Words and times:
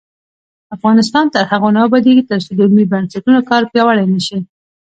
افغانستان 0.75 1.25
تر 1.33 1.43
هغو 1.51 1.69
نه 1.75 1.79
ابادیږي، 1.87 2.23
ترڅو 2.29 2.51
د 2.55 2.59
علمي 2.65 2.85
بنسټونو 2.91 3.39
کار 3.49 3.63
پیاوړی 3.71 4.05
نشي. 4.13 4.39